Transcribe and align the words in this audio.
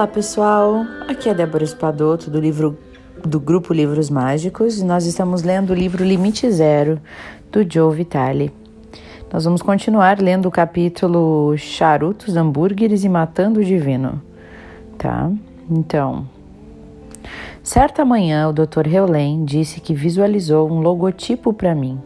Olá 0.00 0.06
pessoal, 0.06 0.86
aqui 1.06 1.28
é 1.28 1.34
Débora 1.34 1.62
Espadoto 1.62 2.30
do 2.30 2.40
livro 2.40 2.78
do 3.22 3.38
grupo 3.38 3.74
Livros 3.74 4.08
Mágicos 4.08 4.78
e 4.78 4.84
nós 4.86 5.04
estamos 5.04 5.42
lendo 5.42 5.72
o 5.72 5.74
livro 5.74 6.02
Limite 6.02 6.50
Zero 6.50 6.98
do 7.52 7.70
Joe 7.70 7.94
Vitale. 7.94 8.50
Nós 9.30 9.44
vamos 9.44 9.60
continuar 9.60 10.18
lendo 10.18 10.46
o 10.46 10.50
capítulo 10.50 11.54
Charutos, 11.58 12.34
Hambúrgueres 12.34 13.04
e 13.04 13.10
Matando 13.10 13.60
o 13.60 13.64
Divino, 13.64 14.22
tá? 14.96 15.30
Então, 15.70 16.26
certa 17.62 18.02
manhã 18.02 18.48
o 18.48 18.54
Dr. 18.54 18.86
Heulen 18.90 19.44
disse 19.44 19.82
que 19.82 19.92
visualizou 19.92 20.66
um 20.70 20.80
logotipo 20.80 21.52
para 21.52 21.74
mim, 21.74 22.00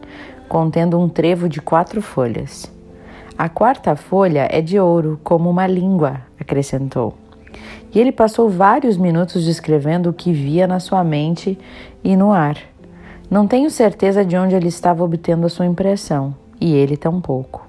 contendo 0.49 0.99
um 0.99 1.07
trevo 1.07 1.47
de 1.47 1.61
quatro 1.61 2.01
folhas. 2.01 2.69
A 3.37 3.47
quarta 3.47 3.95
folha 3.95 4.49
é 4.51 4.59
de 4.61 4.77
ouro, 4.77 5.17
como 5.23 5.49
uma 5.49 5.65
língua, 5.65 6.19
acrescentou 6.37 7.23
e 7.93 7.99
ele 7.99 8.11
passou 8.11 8.49
vários 8.49 8.97
minutos 8.97 9.45
descrevendo 9.45 10.09
o 10.09 10.13
que 10.13 10.31
via 10.33 10.67
na 10.67 10.79
sua 10.79 11.03
mente 11.03 11.57
e 12.03 12.15
no 12.15 12.31
ar. 12.31 12.57
Não 13.29 13.47
tenho 13.47 13.69
certeza 13.69 14.23
de 14.23 14.37
onde 14.37 14.55
ele 14.55 14.67
estava 14.67 15.03
obtendo 15.03 15.45
a 15.45 15.49
sua 15.49 15.65
impressão, 15.65 16.35
e 16.59 16.73
ele 16.73 16.95
tampouco. 16.95 17.65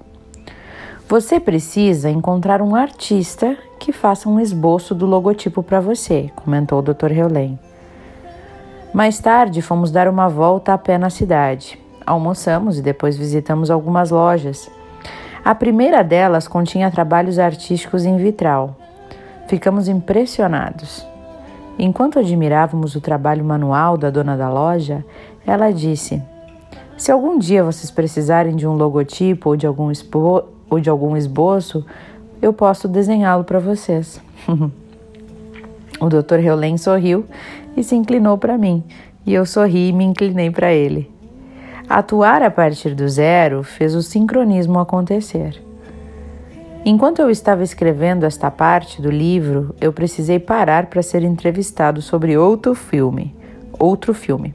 Você 1.09 1.39
precisa 1.39 2.09
encontrar 2.09 2.61
um 2.61 2.75
artista 2.75 3.57
que 3.79 3.93
faça 3.93 4.27
um 4.27 4.39
esboço 4.39 4.93
do 4.93 5.05
logotipo 5.05 5.63
para 5.63 5.79
você, 5.79 6.29
comentou 6.35 6.79
o 6.79 6.81
Dr. 6.81 7.11
Heulen. 7.11 7.57
Mais 8.93 9.19
tarde, 9.19 9.61
fomos 9.61 9.91
dar 9.91 10.07
uma 10.07 10.27
volta 10.27 10.73
a 10.73 10.77
pé 10.77 10.97
na 10.97 11.09
cidade. 11.09 11.79
Almoçamos 12.05 12.79
e 12.79 12.81
depois 12.81 13.17
visitamos 13.17 13.69
algumas 13.69 14.11
lojas. 14.11 14.69
A 15.43 15.55
primeira 15.55 16.03
delas 16.03 16.47
continha 16.47 16.91
trabalhos 16.91 17.39
artísticos 17.39 18.05
em 18.05 18.17
vitral, 18.17 18.75
Ficamos 19.47 19.87
impressionados. 19.87 21.07
Enquanto 21.79 22.19
admirávamos 22.19 22.95
o 22.95 23.01
trabalho 23.01 23.45
manual 23.45 23.97
da 23.97 24.09
dona 24.09 24.35
da 24.35 24.49
loja, 24.49 25.05
ela 25.45 25.71
disse: 25.71 26.21
Se 26.97 27.11
algum 27.11 27.37
dia 27.37 27.63
vocês 27.63 27.91
precisarem 27.91 28.55
de 28.55 28.67
um 28.67 28.73
logotipo 28.73 29.49
ou 29.49 29.55
de 29.55 29.67
algum, 29.67 29.91
expo 29.91 30.43
ou 30.69 30.79
de 30.79 30.89
algum 30.89 31.15
esboço, 31.15 31.85
eu 32.41 32.51
posso 32.51 32.87
desenhá-lo 32.87 33.43
para 33.43 33.59
vocês. 33.59 34.19
o 36.01 36.09
Dr. 36.09 36.39
Heulen 36.39 36.77
sorriu 36.77 37.25
e 37.75 37.83
se 37.83 37.95
inclinou 37.95 38.37
para 38.37 38.57
mim, 38.57 38.83
e 39.25 39.33
eu 39.33 39.45
sorri 39.45 39.89
e 39.89 39.93
me 39.93 40.03
inclinei 40.03 40.49
para 40.49 40.73
ele. 40.73 41.09
Atuar 41.87 42.41
a 42.41 42.51
partir 42.51 42.93
do 42.93 43.07
zero 43.07 43.63
fez 43.63 43.95
o 43.95 44.01
sincronismo 44.01 44.79
acontecer. 44.79 45.66
Enquanto 46.85 47.19
eu 47.19 47.29
estava 47.29 47.63
escrevendo 47.63 48.25
esta 48.25 48.49
parte 48.49 49.01
do 49.01 49.09
livro, 49.09 49.75
eu 49.81 49.91
precisei 49.91 50.39
parar 50.39 50.85
para 50.85 51.01
ser 51.01 51.23
entrevistado 51.23 52.01
sobre 52.01 52.37
outro 52.37 52.73
filme. 52.73 53.35
Outro 53.77 54.13
filme. 54.13 54.53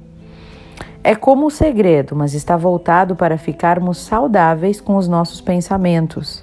É 1.04 1.14
como 1.14 1.46
o 1.46 1.50
segredo, 1.50 2.14
mas 2.14 2.32
está 2.32 2.56
voltado 2.56 3.16
para 3.16 3.36
ficarmos 3.36 3.98
saudáveis 3.98 4.80
com 4.80 4.96
os 4.96 5.08
nossos 5.08 5.40
pensamentos. 5.40 6.42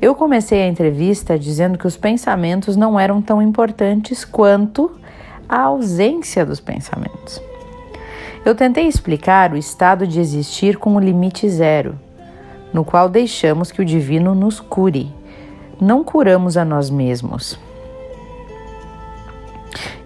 Eu 0.00 0.14
comecei 0.14 0.62
a 0.62 0.68
entrevista 0.68 1.38
dizendo 1.38 1.76
que 1.76 1.86
os 1.86 1.96
pensamentos 1.96 2.76
não 2.76 2.98
eram 2.98 3.20
tão 3.20 3.42
importantes 3.42 4.24
quanto 4.24 4.92
a 5.48 5.62
ausência 5.62 6.46
dos 6.46 6.60
pensamentos. 6.60 7.42
Eu 8.44 8.54
tentei 8.54 8.86
explicar 8.86 9.52
o 9.52 9.56
estado 9.56 10.06
de 10.06 10.20
existir 10.20 10.78
com 10.78 10.94
o 10.94 11.00
limite 11.00 11.48
zero 11.48 11.98
no 12.72 12.84
qual 12.84 13.08
deixamos 13.08 13.70
que 13.70 13.80
o 13.80 13.84
divino 13.84 14.34
nos 14.34 14.60
cure. 14.60 15.12
Não 15.80 16.02
curamos 16.02 16.56
a 16.56 16.64
nós 16.64 16.90
mesmos. 16.90 17.58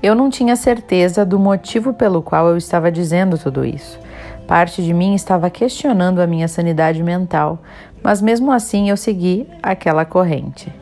Eu 0.02 0.14
não 0.14 0.28
tinha 0.28 0.56
certeza 0.56 1.24
do 1.24 1.38
motivo 1.38 1.94
pelo 1.94 2.22
qual 2.22 2.48
eu 2.48 2.56
estava 2.56 2.90
dizendo 2.90 3.38
tudo 3.38 3.64
isso. 3.64 3.98
Parte 4.46 4.82
de 4.82 4.92
mim 4.92 5.14
estava 5.14 5.48
questionando 5.48 6.20
a 6.20 6.26
minha 6.26 6.48
sanidade 6.48 7.02
mental, 7.02 7.62
mas 8.02 8.20
mesmo 8.20 8.50
assim 8.50 8.90
eu 8.90 8.96
segui 8.96 9.46
aquela 9.62 10.04
corrente. 10.04 10.72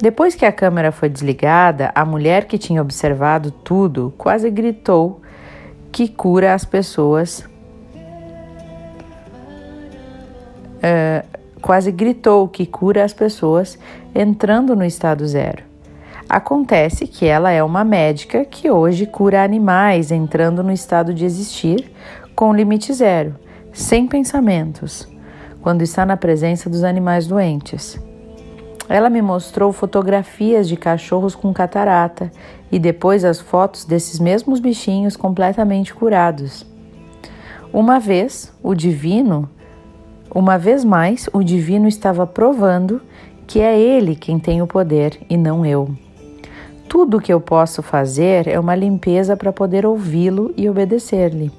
Depois 0.00 0.34
que 0.34 0.44
a 0.44 0.52
câmera 0.52 0.92
foi 0.92 1.08
desligada, 1.08 1.90
a 1.94 2.04
mulher 2.04 2.44
que 2.44 2.58
tinha 2.58 2.82
observado 2.82 3.50
tudo 3.50 4.12
quase 4.18 4.50
gritou 4.50 5.22
que 5.90 6.08
cura 6.08 6.54
as 6.54 6.64
pessoas 6.64 7.48
uh, 10.82 11.26
quase 11.60 11.92
gritou 11.92 12.48
que 12.48 12.66
cura 12.66 13.04
as 13.04 13.12
pessoas 13.12 13.78
entrando 14.14 14.74
no 14.74 14.84
estado 14.84 15.26
zero. 15.26 15.62
Acontece 16.28 17.06
que 17.06 17.26
ela 17.26 17.50
é 17.50 17.62
uma 17.62 17.84
médica 17.84 18.44
que 18.44 18.70
hoje 18.70 19.06
cura 19.06 19.44
animais 19.44 20.10
entrando 20.10 20.62
no 20.62 20.72
estado 20.72 21.12
de 21.12 21.24
existir 21.24 21.90
com 22.34 22.54
limite 22.54 22.92
zero, 22.92 23.36
sem 23.72 24.06
pensamentos, 24.06 25.06
quando 25.60 25.82
está 25.82 26.04
na 26.06 26.16
presença 26.16 26.68
dos 26.68 26.84
animais 26.84 27.26
doentes. 27.26 28.00
Ela 28.88 29.08
me 29.08 29.22
mostrou 29.22 29.72
fotografias 29.72 30.68
de 30.68 30.76
cachorros 30.76 31.34
com 31.34 31.52
catarata 31.52 32.30
e 32.70 32.78
depois 32.78 33.24
as 33.24 33.40
fotos 33.40 33.84
desses 33.84 34.18
mesmos 34.18 34.58
bichinhos 34.58 35.16
completamente 35.16 35.94
curados. 35.94 36.66
Uma 37.72 37.98
vez, 37.98 38.52
o 38.62 38.74
divino 38.74 39.48
uma 40.34 40.56
vez 40.56 40.84
mais, 40.84 41.28
o 41.32 41.42
divino 41.42 41.86
estava 41.86 42.26
provando 42.26 43.00
que 43.46 43.60
é 43.60 43.78
ele 43.78 44.16
quem 44.16 44.38
tem 44.38 44.62
o 44.62 44.66
poder 44.66 45.18
e 45.28 45.36
não 45.36 45.66
eu. 45.66 45.90
Tudo 46.88 47.18
o 47.18 47.20
que 47.20 47.32
eu 47.32 47.40
posso 47.40 47.82
fazer 47.82 48.48
é 48.48 48.58
uma 48.58 48.74
limpeza 48.74 49.36
para 49.36 49.52
poder 49.52 49.84
ouvi-lo 49.84 50.52
e 50.56 50.68
obedecer-lhe. 50.68 51.50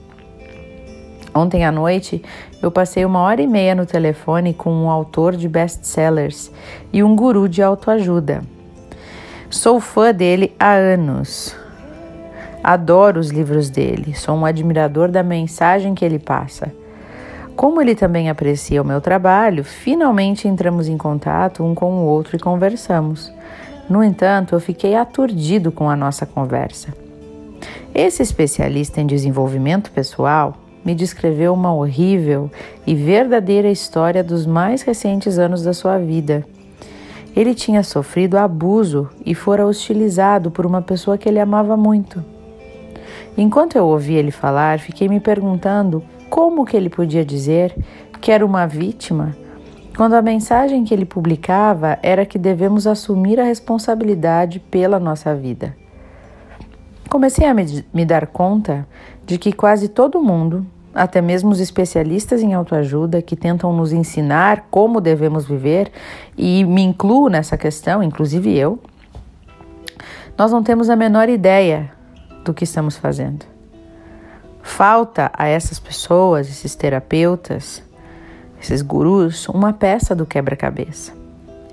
Ontem 1.35 1.65
à 1.65 1.71
noite, 1.71 2.21
eu 2.61 2.71
passei 2.71 3.03
uma 3.05 3.19
hora 3.19 3.41
e 3.41 3.47
meia 3.47 3.73
no 3.73 3.85
telefone 3.85 4.53
com 4.53 4.71
um 4.71 4.89
autor 4.89 5.35
de 5.35 5.47
best-sellers 5.47 6.51
e 6.91 7.03
um 7.03 7.15
guru 7.15 7.49
de 7.49 7.61
autoajuda. 7.61 8.41
Sou 9.49 9.79
fã 9.79 10.13
dele 10.13 10.53
há 10.59 10.73
anos. 10.73 11.55
Adoro 12.63 13.19
os 13.19 13.29
livros 13.29 13.69
dele, 13.69 14.15
sou 14.15 14.35
um 14.35 14.45
admirador 14.45 15.09
da 15.09 15.21
mensagem 15.21 15.93
que 15.93 16.05
ele 16.05 16.19
passa. 16.19 16.71
Como 17.55 17.81
ele 17.81 17.95
também 17.95 18.29
aprecia 18.29 18.81
o 18.81 18.85
meu 18.85 18.99
trabalho, 18.99 19.63
finalmente 19.63 20.47
entramos 20.47 20.87
em 20.87 20.97
contato 20.97 21.63
um 21.63 21.75
com 21.75 21.91
o 21.93 22.05
outro 22.05 22.35
e 22.35 22.39
conversamos. 22.39 23.31
No 23.89 24.03
entanto, 24.03 24.55
eu 24.55 24.59
fiquei 24.59 24.95
aturdido 24.95 25.71
com 25.71 25.89
a 25.89 25.95
nossa 25.95 26.25
conversa. 26.25 26.93
Esse 27.93 28.23
especialista 28.23 28.99
em 28.99 29.05
desenvolvimento 29.05 29.91
pessoal 29.91 30.57
me 30.83 30.95
descreveu 30.95 31.53
uma 31.53 31.73
horrível 31.73 32.51
e 32.85 32.95
verdadeira 32.95 33.69
história 33.69 34.23
dos 34.23 34.45
mais 34.45 34.81
recentes 34.81 35.37
anos 35.37 35.63
da 35.63 35.73
sua 35.73 35.97
vida. 35.97 36.45
Ele 37.35 37.53
tinha 37.53 37.83
sofrido 37.83 38.37
abuso 38.37 39.09
e 39.25 39.33
fora 39.33 39.65
hostilizado 39.65 40.51
por 40.51 40.65
uma 40.65 40.81
pessoa 40.81 41.17
que 41.17 41.29
ele 41.29 41.39
amava 41.39 41.77
muito. 41.77 42.23
Enquanto 43.37 43.75
eu 43.75 43.85
ouvia 43.85 44.19
ele 44.19 44.31
falar, 44.31 44.79
fiquei 44.79 45.07
me 45.07 45.19
perguntando 45.19 46.03
como 46.33 46.65
que 46.65 46.75
ele 46.75 46.89
podia 46.89 47.23
dizer 47.23 47.75
que 48.19 48.31
era 48.31 48.43
uma 48.43 48.65
vítima 48.65 49.37
quando 49.95 50.15
a 50.15 50.21
mensagem 50.23 50.83
que 50.83 50.91
ele 50.91 51.05
publicava 51.05 51.99
era 52.01 52.25
que 52.25 52.39
devemos 52.39 52.87
assumir 52.87 53.39
a 53.39 53.43
responsabilidade 53.43 54.59
pela 54.59 54.99
nossa 54.99 55.35
vida? 55.35 55.77
Comecei 57.07 57.45
a 57.45 57.53
me, 57.53 58.03
dar 58.03 58.25
conta 58.25 58.87
de 59.27 59.37
que 59.37 59.53
quase 59.53 59.87
todo 59.87 60.23
mundo, 60.23 60.65
até 60.91 61.21
mesmo 61.21 61.51
os 61.51 61.59
especialistas 61.59 62.41
em 62.41 62.55
autoajuda 62.55 63.21
que 63.21 63.35
tentam 63.35 63.71
nos 63.71 63.93
ensinar 63.93 64.65
como 64.71 64.99
devemos 64.99 65.45
viver, 65.45 65.91
e 66.35 66.63
me 66.63 66.81
incluo 66.81 67.29
nessa 67.29 67.55
questão, 67.55 68.01
inclusive 68.01 68.57
eu, 68.57 68.79
nós 70.35 70.51
não 70.51 70.63
temos 70.63 70.89
a 70.89 70.95
menor 70.95 71.29
ideia 71.29 71.91
do 72.43 72.55
que 72.55 72.63
estamos 72.63 72.97
fazendo. 72.97 73.52
Falta 74.63 75.29
a 75.37 75.45
essas 75.45 75.77
pessoas, 75.77 76.49
esses 76.49 76.73
terapeutas, 76.73 77.83
esses 78.59 78.81
gurus, 78.81 79.47
uma 79.49 79.73
peça 79.73 80.15
do 80.15 80.25
quebra-cabeça. 80.25 81.11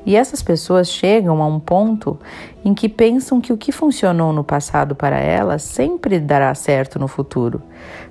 E 0.04 0.16
essas 0.16 0.42
pessoas 0.42 0.88
chegam 0.88 1.40
a 1.40 1.46
um 1.46 1.60
ponto 1.60 2.18
em 2.64 2.74
que 2.74 2.88
pensam 2.88 3.40
que 3.40 3.52
o 3.52 3.56
que 3.56 3.70
funcionou 3.70 4.32
no 4.32 4.42
passado 4.42 4.94
para 4.94 5.18
elas 5.18 5.62
sempre 5.62 6.18
dará 6.18 6.52
certo 6.54 6.98
no 6.98 7.06
futuro, 7.06 7.62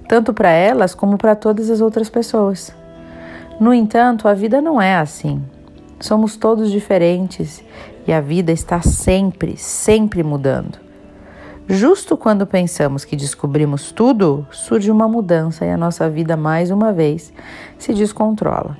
tanto 0.07 0.33
para 0.33 0.49
elas 0.49 0.95
como 0.95 1.17
para 1.17 1.35
todas 1.35 1.69
as 1.69 1.81
outras 1.81 2.09
pessoas. 2.09 2.73
No 3.59 3.73
entanto, 3.73 4.27
a 4.27 4.33
vida 4.33 4.61
não 4.61 4.81
é 4.81 4.95
assim. 4.95 5.43
Somos 5.99 6.37
todos 6.37 6.71
diferentes 6.71 7.61
e 8.07 8.13
a 8.13 8.21
vida 8.21 8.53
está 8.53 8.81
sempre, 8.81 9.57
sempre 9.57 10.23
mudando. 10.23 10.88
Justo 11.71 12.17
quando 12.17 12.47
pensamos 12.47 13.05
que 13.05 13.15
descobrimos 13.15 13.91
tudo, 13.91 14.43
surge 14.49 14.89
uma 14.89 15.07
mudança 15.07 15.63
e 15.67 15.69
a 15.69 15.77
nossa 15.77 16.09
vida 16.09 16.35
mais 16.35 16.71
uma 16.71 16.91
vez 16.91 17.31
se 17.77 17.93
descontrola. 17.93 18.75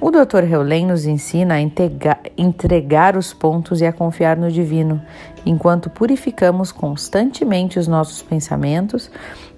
O 0.00 0.10
Dr. 0.10 0.42
Heulen 0.50 0.86
nos 0.86 1.06
ensina 1.06 1.54
a 1.54 1.60
entregar 2.36 3.16
os 3.16 3.32
pontos 3.32 3.80
e 3.80 3.86
a 3.86 3.92
confiar 3.92 4.36
no 4.36 4.50
divino, 4.50 5.00
enquanto 5.46 5.88
purificamos 5.88 6.72
constantemente 6.72 7.78
os 7.78 7.86
nossos 7.86 8.20
pensamentos 8.20 9.08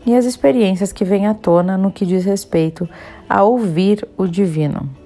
e 0.04 0.14
as 0.14 0.26
experiências 0.26 0.92
que 0.92 1.02
vêm 1.02 1.26
à 1.26 1.32
tona 1.32 1.78
no 1.78 1.90
que 1.90 2.04
diz 2.04 2.26
respeito 2.26 2.86
a 3.26 3.42
ouvir 3.42 4.06
o 4.18 4.26
divino. 4.26 5.05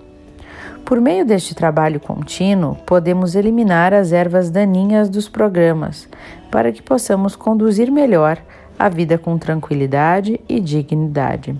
Por 0.91 1.01
meio 1.01 1.25
deste 1.25 1.55
trabalho 1.55 2.01
contínuo, 2.01 2.75
podemos 2.85 3.37
eliminar 3.37 3.95
as 3.95 4.11
ervas 4.11 4.51
daninhas 4.51 5.09
dos 5.09 5.29
programas 5.29 6.09
para 6.51 6.73
que 6.73 6.83
possamos 6.83 7.37
conduzir 7.37 7.93
melhor 7.93 8.39
a 8.77 8.89
vida 8.89 9.17
com 9.17 9.39
tranquilidade 9.39 10.41
e 10.49 10.59
dignidade. 10.59 11.55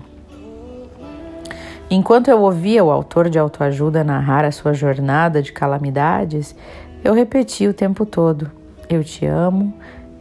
Enquanto 1.89 2.27
eu 2.27 2.41
ouvia 2.41 2.83
o 2.83 2.91
autor 2.91 3.29
de 3.29 3.39
autoajuda 3.39 4.03
narrar 4.03 4.43
a 4.43 4.51
sua 4.51 4.73
jornada 4.73 5.41
de 5.41 5.53
calamidades, 5.53 6.53
eu 7.01 7.13
repeti 7.13 7.69
o 7.69 7.73
tempo 7.73 8.05
todo: 8.05 8.51
Eu 8.89 9.01
te 9.01 9.25
amo, 9.25 9.73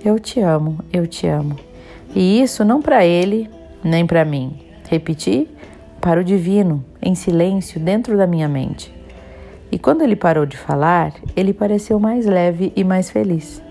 eu 0.05 0.21
te 0.21 0.39
amo, 0.39 0.79
eu 0.93 1.05
te 1.05 1.27
amo. 1.27 1.57
E 2.15 2.41
isso 2.41 2.65
não 2.65 2.81
para 2.81 3.05
ele, 3.05 3.51
nem 3.83 4.07
para 4.07 4.25
mim. 4.25 4.57
Repeti 4.89 5.49
para 6.01 6.21
o 6.21 6.25
divino, 6.25 6.85
em 7.03 7.17
silêncio, 7.17 7.81
dentro 7.81 8.17
da 8.17 8.25
minha 8.25 8.49
mente. 8.49 9.00
E 9.71 9.79
quando 9.79 10.03
ele 10.03 10.17
parou 10.17 10.45
de 10.45 10.57
falar, 10.57 11.13
ele 11.37 11.53
pareceu 11.53 12.01
mais 12.01 12.27
leve 12.27 12.73
e 12.75 12.83
mais 12.83 13.11
feliz. 13.11 13.63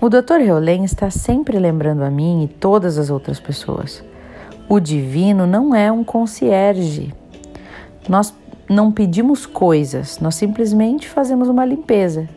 O 0.00 0.08
Dr. 0.08 0.40
Heulen 0.40 0.84
está 0.84 1.10
sempre 1.10 1.58
lembrando 1.58 2.04
a 2.04 2.10
mim 2.10 2.44
e 2.44 2.48
todas 2.48 2.98
as 2.98 3.10
outras 3.10 3.40
pessoas. 3.40 4.04
O 4.68 4.78
divino 4.78 5.46
não 5.46 5.74
é 5.74 5.90
um 5.90 6.04
concierge. 6.04 7.14
Nós 8.08 8.32
não 8.68 8.92
pedimos 8.92 9.46
coisas, 9.46 10.18
nós 10.20 10.34
simplesmente 10.34 11.08
fazemos 11.08 11.48
uma 11.48 11.64
limpeza, 11.64 12.28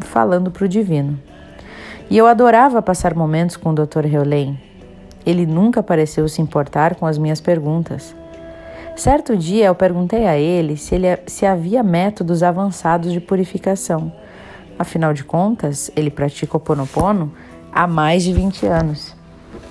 falando 0.00 0.50
para 0.50 0.64
o 0.64 0.68
divino. 0.68 1.18
E 2.10 2.18
eu 2.18 2.26
adorava 2.26 2.82
passar 2.82 3.14
momentos 3.14 3.56
com 3.56 3.70
o 3.70 3.74
Dr. 3.74 4.04
Heulen. 4.04 4.58
Ele 5.24 5.46
nunca 5.46 5.82
pareceu 5.82 6.28
se 6.28 6.42
importar 6.42 6.96
com 6.96 7.06
as 7.06 7.16
minhas 7.16 7.40
perguntas. 7.40 8.14
Certo 8.96 9.36
dia 9.36 9.66
eu 9.66 9.74
perguntei 9.74 10.24
a 10.26 10.38
ele 10.38 10.76
se, 10.76 10.94
ele 10.94 11.18
se 11.26 11.44
havia 11.44 11.82
métodos 11.82 12.44
avançados 12.44 13.12
de 13.12 13.20
purificação. 13.20 14.12
Afinal 14.78 15.12
de 15.12 15.24
contas, 15.24 15.90
ele 15.96 16.10
pratica 16.10 16.56
o 16.56 16.60
Ponopono 16.60 17.32
há 17.72 17.88
mais 17.88 18.22
de 18.22 18.32
20 18.32 18.66
anos. 18.66 19.14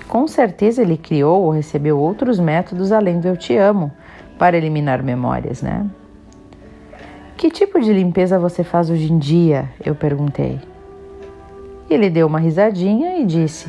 Com 0.08 0.28
certeza 0.28 0.82
ele 0.82 0.98
criou 0.98 1.42
ou 1.42 1.50
recebeu 1.50 1.98
outros 1.98 2.38
métodos 2.38 2.92
além 2.92 3.18
do 3.18 3.26
Eu 3.26 3.36
Te 3.36 3.56
Amo 3.56 3.90
para 4.38 4.58
eliminar 4.58 5.02
memórias, 5.02 5.62
né? 5.62 5.86
Que 7.36 7.50
tipo 7.50 7.80
de 7.80 7.92
limpeza 7.92 8.38
você 8.38 8.62
faz 8.62 8.90
hoje 8.90 9.10
em 9.10 9.18
dia? 9.18 9.70
Eu 9.84 9.94
perguntei. 9.94 10.60
Ele 11.88 12.10
deu 12.10 12.26
uma 12.26 12.38
risadinha 12.38 13.18
e 13.18 13.24
disse: 13.24 13.68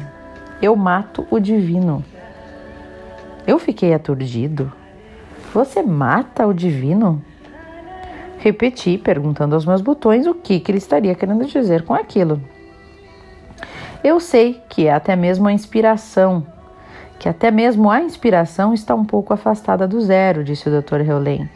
Eu 0.62 0.75
mato 0.75 1.25
o 1.31 1.40
divino. 1.40 2.04
Eu 3.48 3.57
fiquei 3.57 3.94
aturdido. 3.94 4.72
Você 5.56 5.81
mata 5.81 6.46
o 6.46 6.54
divino? 6.54 7.24
Repeti, 8.40 8.98
perguntando 8.98 9.56
aos 9.56 9.66
meus 9.66 9.80
botões 9.80 10.28
o 10.28 10.34
que, 10.34 10.60
que 10.60 10.69
ele 10.69 10.80
estaria 10.80 11.16
querendo 11.16 11.46
dizer 11.46 11.84
com 11.84 11.94
aquilo. 11.94 12.42
Eu 14.04 14.19
sei 14.19 14.62
que 14.68 14.86
é 14.86 14.94
até 14.94 15.16
mesmo 15.16 15.48
a 15.48 15.54
inspiração, 15.54 16.46
que 17.18 17.30
até 17.30 17.52
mesmo 17.52 17.90
a 17.90 18.02
inspiração 18.02 18.74
está 18.74 18.94
um 18.94 19.06
pouco 19.06 19.34
afastada 19.34 19.88
do 19.88 20.02
zero, 20.02 20.44
disse 20.44 20.68
o 20.68 20.81
Dr. 20.81 21.00
Heulen. 21.00 21.50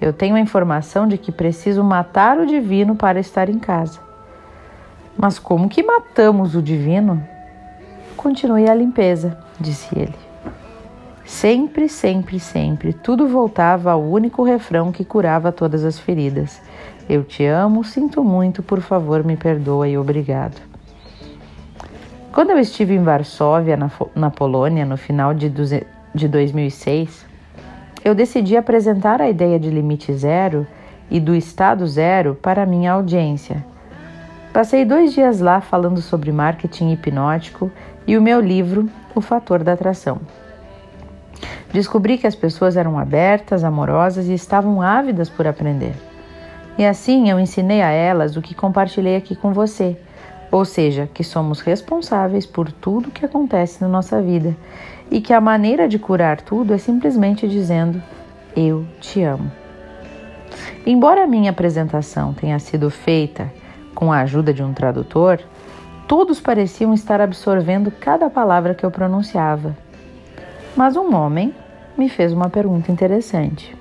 Eu 0.00 0.14
tenho 0.14 0.34
a 0.34 0.40
informação 0.40 1.06
de 1.06 1.18
que 1.18 1.30
preciso 1.30 1.84
matar 1.84 2.38
o 2.38 2.46
divino 2.46 2.96
para 2.96 3.20
estar 3.20 3.50
em 3.50 3.58
casa. 3.58 4.00
Mas 5.14 5.38
como 5.38 5.68
que 5.68 5.82
matamos 5.82 6.54
o 6.54 6.62
divino? 6.62 7.22
Continue 8.16 8.66
a 8.66 8.74
limpeza, 8.74 9.36
disse 9.60 9.90
ele. 9.94 10.25
Sempre, 11.26 11.88
sempre, 11.88 12.38
sempre, 12.38 12.92
tudo 12.92 13.26
voltava 13.26 13.90
ao 13.90 14.00
único 14.00 14.44
refrão 14.44 14.92
que 14.92 15.04
curava 15.04 15.50
todas 15.50 15.84
as 15.84 15.98
feridas. 15.98 16.62
Eu 17.08 17.24
te 17.24 17.44
amo, 17.44 17.82
sinto 17.82 18.22
muito, 18.22 18.62
por 18.62 18.80
favor, 18.80 19.24
me 19.24 19.36
perdoa 19.36 19.88
e 19.88 19.98
obrigado. 19.98 20.54
Quando 22.32 22.50
eu 22.50 22.58
estive 22.60 22.94
em 22.94 23.02
Varsóvia, 23.02 23.76
na, 23.76 23.90
na 24.14 24.30
Polônia, 24.30 24.86
no 24.86 24.96
final 24.96 25.34
de, 25.34 25.52
de 26.14 26.28
2006, 26.28 27.26
eu 28.04 28.14
decidi 28.14 28.56
apresentar 28.56 29.20
a 29.20 29.28
ideia 29.28 29.58
de 29.58 29.68
limite 29.68 30.12
zero 30.12 30.64
e 31.10 31.18
do 31.18 31.34
estado 31.34 31.88
zero 31.88 32.36
para 32.36 32.64
minha 32.64 32.92
audiência. 32.92 33.64
Passei 34.52 34.84
dois 34.84 35.12
dias 35.12 35.40
lá 35.40 35.60
falando 35.60 36.00
sobre 36.00 36.30
marketing 36.30 36.92
hipnótico 36.92 37.68
e 38.06 38.16
o 38.16 38.22
meu 38.22 38.40
livro, 38.40 38.88
O 39.12 39.20
Fator 39.20 39.64
da 39.64 39.72
Atração. 39.72 40.20
Descobri 41.76 42.16
que 42.16 42.26
as 42.26 42.34
pessoas 42.34 42.74
eram 42.74 42.98
abertas, 42.98 43.62
amorosas 43.62 44.28
e 44.28 44.32
estavam 44.32 44.80
ávidas 44.80 45.28
por 45.28 45.46
aprender. 45.46 45.92
E 46.78 46.86
assim 46.86 47.28
eu 47.28 47.38
ensinei 47.38 47.82
a 47.82 47.90
elas 47.90 48.34
o 48.34 48.40
que 48.40 48.54
compartilhei 48.54 49.14
aqui 49.14 49.36
com 49.36 49.52
você, 49.52 49.94
ou 50.50 50.64
seja, 50.64 51.06
que 51.12 51.22
somos 51.22 51.60
responsáveis 51.60 52.46
por 52.46 52.72
tudo 52.72 53.10
que 53.10 53.26
acontece 53.26 53.82
na 53.82 53.88
nossa 53.88 54.22
vida 54.22 54.56
e 55.10 55.20
que 55.20 55.34
a 55.34 55.38
maneira 55.38 55.86
de 55.86 55.98
curar 55.98 56.40
tudo 56.40 56.72
é 56.72 56.78
simplesmente 56.78 57.46
dizendo: 57.46 58.02
Eu 58.56 58.86
te 58.98 59.22
amo. 59.22 59.52
Embora 60.86 61.24
a 61.24 61.26
minha 61.26 61.50
apresentação 61.50 62.32
tenha 62.32 62.58
sido 62.58 62.88
feita 62.88 63.52
com 63.94 64.10
a 64.10 64.20
ajuda 64.20 64.50
de 64.50 64.62
um 64.62 64.72
tradutor, 64.72 65.40
todos 66.08 66.40
pareciam 66.40 66.94
estar 66.94 67.20
absorvendo 67.20 67.90
cada 67.90 68.30
palavra 68.30 68.74
que 68.74 68.86
eu 68.86 68.90
pronunciava 68.90 69.76
mas 70.76 70.94
um 70.94 71.14
homem 71.14 71.54
me 71.96 72.08
fez 72.08 72.32
uma 72.32 72.48
pergunta 72.48 72.92
interessante. 72.92 73.74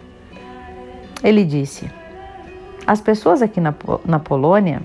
Ele 1.23 1.43
disse: 1.43 1.89
As 2.85 3.01
pessoas 3.01 3.41
aqui 3.41 3.59
na, 3.59 3.73
na 4.05 4.19
Polônia 4.19 4.81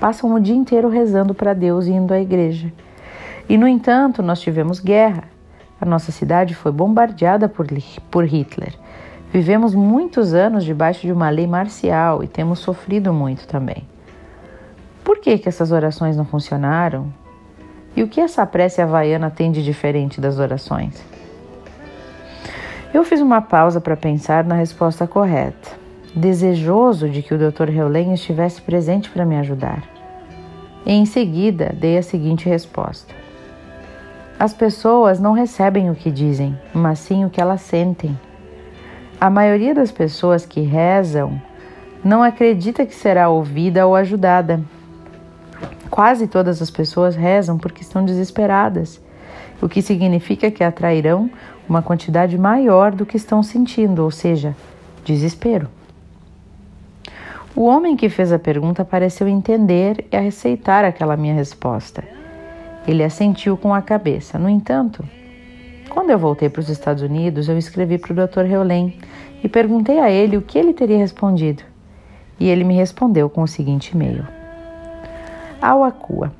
passam 0.00 0.32
o 0.32 0.40
dia 0.40 0.54
inteiro 0.54 0.88
rezando 0.88 1.34
para 1.34 1.52
Deus 1.52 1.86
e 1.86 1.90
indo 1.90 2.12
à 2.12 2.20
igreja. 2.20 2.72
E, 3.48 3.58
no 3.58 3.68
entanto, 3.68 4.22
nós 4.22 4.40
tivemos 4.40 4.80
guerra. 4.80 5.24
A 5.80 5.84
nossa 5.84 6.12
cidade 6.12 6.54
foi 6.54 6.72
bombardeada 6.72 7.48
por, 7.48 7.66
por 8.10 8.24
Hitler. 8.24 8.74
Vivemos 9.32 9.74
muitos 9.74 10.34
anos 10.34 10.64
debaixo 10.64 11.06
de 11.06 11.12
uma 11.12 11.30
lei 11.30 11.46
marcial 11.46 12.22
e 12.24 12.28
temos 12.28 12.58
sofrido 12.58 13.12
muito 13.12 13.46
também. 13.46 13.86
Por 15.04 15.18
que, 15.18 15.38
que 15.38 15.48
essas 15.48 15.72
orações 15.72 16.16
não 16.16 16.24
funcionaram? 16.24 17.12
E 17.96 18.02
o 18.02 18.08
que 18.08 18.20
essa 18.20 18.44
prece 18.46 18.80
havaiana 18.80 19.30
tem 19.30 19.50
de 19.50 19.62
diferente 19.62 20.20
das 20.20 20.38
orações? 20.38 21.02
Eu 22.92 23.04
fiz 23.04 23.20
uma 23.20 23.40
pausa 23.40 23.80
para 23.80 23.96
pensar 23.96 24.44
na 24.44 24.54
resposta 24.54 25.06
correta, 25.06 25.70
desejoso 26.14 27.08
de 27.08 27.22
que 27.22 27.34
o 27.34 27.38
Dr. 27.38 27.70
Heulen 27.70 28.12
estivesse 28.14 28.60
presente 28.60 29.08
para 29.10 29.24
me 29.24 29.36
ajudar. 29.36 29.82
E 30.84 30.92
em 30.92 31.06
seguida 31.06 31.74
dei 31.78 31.98
a 31.98 32.02
seguinte 32.02 32.48
resposta: 32.48 33.14
As 34.38 34.52
pessoas 34.52 35.20
não 35.20 35.32
recebem 35.32 35.90
o 35.90 35.94
que 35.94 36.10
dizem, 36.10 36.58
mas 36.74 36.98
sim 36.98 37.24
o 37.24 37.30
que 37.30 37.40
elas 37.40 37.60
sentem. 37.60 38.18
A 39.20 39.30
maioria 39.30 39.74
das 39.74 39.92
pessoas 39.92 40.44
que 40.44 40.60
rezam 40.60 41.40
não 42.02 42.22
acredita 42.22 42.86
que 42.86 42.94
será 42.94 43.28
ouvida 43.28 43.86
ou 43.86 43.94
ajudada 43.94 44.60
Quase 45.90 46.28
todas 46.28 46.62
as 46.62 46.70
pessoas 46.70 47.16
rezam 47.16 47.58
porque 47.58 47.82
estão 47.82 48.04
desesperadas, 48.04 49.00
o 49.60 49.68
que 49.68 49.82
significa 49.82 50.50
que 50.50 50.62
atrairão 50.62 51.28
uma 51.70 51.82
quantidade 51.82 52.36
maior 52.36 52.90
do 52.90 53.06
que 53.06 53.16
estão 53.16 53.44
sentindo, 53.44 54.02
ou 54.02 54.10
seja, 54.10 54.56
desespero. 55.04 55.68
O 57.54 57.64
homem 57.64 57.96
que 57.96 58.08
fez 58.08 58.32
a 58.32 58.40
pergunta 58.40 58.84
pareceu 58.84 59.28
entender 59.28 60.04
e 60.10 60.16
aceitar 60.16 60.84
aquela 60.84 61.16
minha 61.16 61.32
resposta. 61.32 62.02
Ele 62.88 63.04
assentiu 63.04 63.56
com 63.56 63.72
a 63.72 63.80
cabeça. 63.80 64.36
No 64.36 64.48
entanto, 64.48 65.04
quando 65.88 66.10
eu 66.10 66.18
voltei 66.18 66.48
para 66.48 66.60
os 66.60 66.68
Estados 66.68 67.04
Unidos, 67.04 67.48
eu 67.48 67.56
escrevi 67.56 67.98
para 67.98 68.12
o 68.12 68.26
Dr. 68.26 68.50
Heulen 68.50 68.98
e 69.42 69.48
perguntei 69.48 70.00
a 70.00 70.10
ele 70.10 70.36
o 70.36 70.42
que 70.42 70.58
ele 70.58 70.72
teria 70.72 70.98
respondido. 70.98 71.62
E 72.40 72.48
ele 72.48 72.64
me 72.64 72.74
respondeu 72.74 73.30
com 73.30 73.42
o 73.42 73.48
seguinte 73.48 73.92
e-mail: 73.92 74.26
ao 75.62 75.84
Acua. 75.84 76.32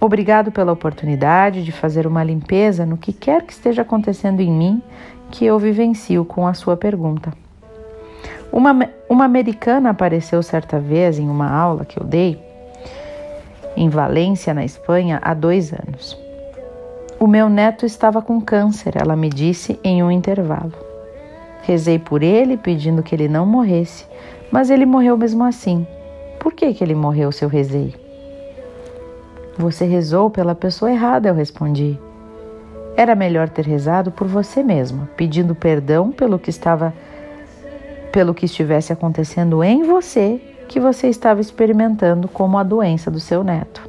Obrigado 0.00 0.52
pela 0.52 0.72
oportunidade 0.72 1.64
de 1.64 1.72
fazer 1.72 2.06
uma 2.06 2.22
limpeza 2.22 2.86
no 2.86 2.96
que 2.96 3.12
quer 3.12 3.42
que 3.42 3.52
esteja 3.52 3.82
acontecendo 3.82 4.40
em 4.40 4.50
mim 4.50 4.82
que 5.30 5.44
eu 5.44 5.58
vivencio 5.58 6.24
com 6.24 6.46
a 6.46 6.54
sua 6.54 6.76
pergunta. 6.76 7.32
Uma, 8.52 8.88
uma 9.08 9.24
americana 9.24 9.90
apareceu 9.90 10.42
certa 10.42 10.78
vez 10.78 11.18
em 11.18 11.28
uma 11.28 11.50
aula 11.50 11.84
que 11.84 12.00
eu 12.00 12.04
dei 12.04 12.40
em 13.76 13.88
Valência, 13.88 14.54
na 14.54 14.64
Espanha, 14.64 15.20
há 15.22 15.34
dois 15.34 15.72
anos. 15.72 16.18
O 17.20 17.26
meu 17.26 17.48
neto 17.48 17.84
estava 17.84 18.22
com 18.22 18.40
câncer, 18.40 18.94
ela 18.96 19.14
me 19.14 19.28
disse 19.28 19.78
em 19.84 20.02
um 20.02 20.10
intervalo. 20.10 20.72
Rezei 21.62 21.98
por 21.98 22.22
ele, 22.22 22.56
pedindo 22.56 23.02
que 23.02 23.14
ele 23.14 23.28
não 23.28 23.44
morresse, 23.44 24.06
mas 24.50 24.70
ele 24.70 24.86
morreu 24.86 25.16
mesmo 25.16 25.44
assim. 25.44 25.86
Por 26.40 26.52
que, 26.52 26.72
que 26.72 26.82
ele 26.82 26.94
morreu 26.94 27.30
se 27.30 27.44
eu 27.44 27.48
rezei? 27.48 28.07
Você 29.58 29.84
rezou 29.84 30.30
pela 30.30 30.54
pessoa 30.54 30.88
errada, 30.88 31.28
eu 31.28 31.34
respondi. 31.34 31.98
Era 32.96 33.16
melhor 33.16 33.48
ter 33.48 33.66
rezado 33.66 34.12
por 34.12 34.28
você 34.28 34.62
mesma, 34.62 35.10
pedindo 35.16 35.52
perdão 35.52 36.12
pelo 36.12 36.38
que 36.38 36.48
estava 36.48 36.94
pelo 38.12 38.32
que 38.32 38.46
estivesse 38.46 38.92
acontecendo 38.92 39.62
em 39.62 39.82
você, 39.82 40.40
que 40.68 40.78
você 40.78 41.08
estava 41.08 41.40
experimentando 41.40 42.28
como 42.28 42.56
a 42.56 42.62
doença 42.62 43.10
do 43.10 43.18
seu 43.18 43.42
neto. 43.42 43.82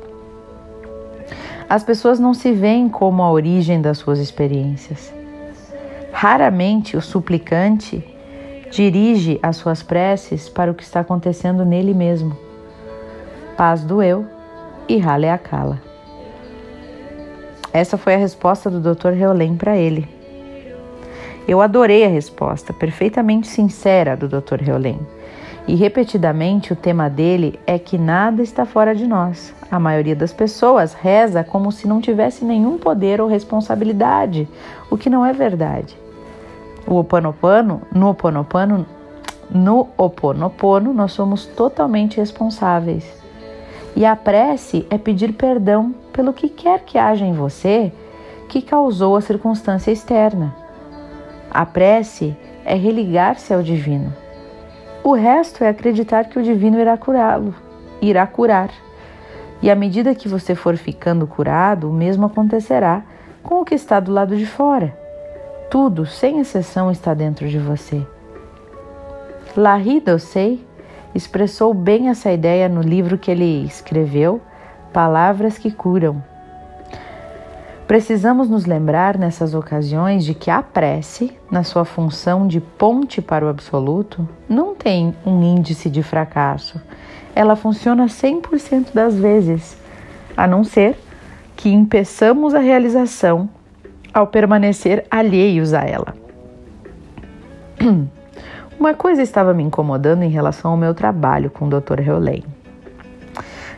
As 1.69 1.83
pessoas 1.83 2.19
não 2.19 2.33
se 2.33 2.51
veem 2.51 2.89
como 2.89 3.21
a 3.21 3.31
origem 3.31 3.79
das 3.79 3.99
suas 3.99 4.17
experiências. 4.17 5.13
Raramente 6.11 6.97
o 6.97 7.01
suplicante 7.01 8.03
dirige 8.71 9.39
as 9.41 9.55
suas 9.57 9.83
preces 9.83 10.49
para 10.49 10.71
o 10.71 10.73
que 10.73 10.83
está 10.83 10.99
acontecendo 11.01 11.63
nele 11.63 11.93
mesmo. 11.93 12.35
Paz 13.55 13.83
do 13.83 14.01
eu 14.01 14.38
e 14.89 14.97
rale 14.97 15.29
a 15.29 15.37
cala. 15.37 15.79
Essa 17.71 17.97
foi 17.97 18.15
a 18.15 18.17
resposta 18.17 18.69
do 18.69 18.81
Dr. 18.81 19.11
Reolém 19.11 19.55
para 19.55 19.77
ele. 19.77 20.07
Eu 21.47 21.61
adorei 21.61 22.03
a 22.03 22.09
resposta, 22.09 22.73
perfeitamente 22.73 23.47
sincera 23.47 24.17
do 24.17 24.27
Dr. 24.27 24.61
Reolém. 24.61 24.99
E 25.67 25.75
repetidamente 25.75 26.73
o 26.73 26.75
tema 26.75 27.07
dele 27.07 27.59
é 27.67 27.77
que 27.77 27.95
nada 27.95 28.41
está 28.41 28.65
fora 28.65 28.95
de 28.95 29.05
nós. 29.05 29.53
A 29.69 29.79
maioria 29.79 30.15
das 30.15 30.33
pessoas 30.33 30.93
reza 30.93 31.43
como 31.43 31.71
se 31.71 31.87
não 31.87 32.01
tivesse 32.01 32.43
nenhum 32.43 32.79
poder 32.79 33.21
ou 33.21 33.27
responsabilidade, 33.27 34.49
o 34.89 34.97
que 34.97 35.11
não 35.11 35.23
é 35.23 35.31
verdade. 35.31 35.95
O 36.87 36.95
Oponopono, 36.95 37.83
no 37.93 38.09
Oponopono, 38.09 38.85
no 39.51 39.89
Oponopono, 39.95 40.91
nós 40.91 41.11
somos 41.11 41.45
totalmente 41.45 42.17
responsáveis. 42.17 43.18
E 43.95 44.05
a 44.05 44.15
prece 44.15 44.85
é 44.89 44.97
pedir 44.97 45.33
perdão 45.33 45.93
pelo 46.13 46.33
que 46.33 46.49
quer 46.49 46.81
que 46.81 46.97
haja 46.97 47.25
em 47.25 47.33
você 47.33 47.91
que 48.47 48.61
causou 48.61 49.15
a 49.15 49.21
circunstância 49.21 49.91
externa. 49.91 50.55
A 51.51 51.65
prece 51.65 52.35
é 52.65 52.75
religar-se 52.75 53.53
ao 53.53 53.61
divino. 53.61 54.13
O 55.03 55.13
resto 55.13 55.63
é 55.63 55.69
acreditar 55.69 56.25
que 56.25 56.37
o 56.37 56.43
divino 56.43 56.79
irá 56.79 56.97
curá-lo, 56.97 57.55
irá 58.01 58.25
curar. 58.27 58.69
E 59.61 59.69
à 59.69 59.75
medida 59.75 60.15
que 60.15 60.27
você 60.27 60.55
for 60.55 60.77
ficando 60.77 61.27
curado, 61.27 61.89
o 61.89 61.93
mesmo 61.93 62.25
acontecerá 62.25 63.03
com 63.43 63.61
o 63.61 63.65
que 63.65 63.75
está 63.75 63.99
do 63.99 64.11
lado 64.11 64.35
de 64.35 64.45
fora. 64.45 64.97
Tudo, 65.69 66.05
sem 66.05 66.39
exceção, 66.39 66.91
está 66.91 67.13
dentro 67.13 67.47
de 67.47 67.57
você. 67.57 68.05
Larry 69.55 69.99
Dossey 69.99 70.65
expressou 71.13 71.73
bem 71.73 72.09
essa 72.09 72.31
ideia 72.31 72.69
no 72.69 72.81
livro 72.81 73.17
que 73.17 73.31
ele 73.31 73.65
escreveu, 73.65 74.41
Palavras 74.93 75.57
que 75.57 75.71
Curam. 75.71 76.23
Precisamos 77.87 78.47
nos 78.47 78.65
lembrar 78.65 79.17
nessas 79.17 79.55
ocasiões 79.55 80.23
de 80.23 80.35
que 80.35 80.51
a 80.51 80.61
prece, 80.61 81.35
na 81.49 81.63
sua 81.63 81.83
função 81.83 82.47
de 82.47 82.61
ponte 82.61 83.19
para 83.19 83.43
o 83.43 83.49
absoluto, 83.49 84.29
não 84.47 84.75
tem 84.75 85.15
um 85.25 85.41
índice 85.41 85.89
de 85.89 86.03
fracasso. 86.03 86.79
Ela 87.35 87.55
funciona 87.55 88.05
100% 88.05 88.93
das 88.93 89.15
vezes, 89.15 89.75
a 90.37 90.45
não 90.45 90.63
ser 90.63 90.99
que 91.55 91.69
impeçamos 91.69 92.53
a 92.53 92.59
realização 92.59 93.49
ao 94.13 94.27
permanecer 94.27 95.05
alheios 95.09 95.73
a 95.73 95.81
ela. 95.81 96.13
Uma 98.79 98.93
coisa 98.93 99.21
estava 99.21 99.53
me 99.53 99.61
incomodando 99.61 100.23
em 100.23 100.29
relação 100.29 100.71
ao 100.71 100.77
meu 100.77 100.93
trabalho 100.93 101.49
com 101.49 101.65
o 101.65 101.69
Dr. 101.69 101.99
Hewley. 101.99 102.45